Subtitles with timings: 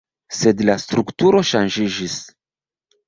[0.37, 2.17] Sed la strukturo ŝanĝiĝis.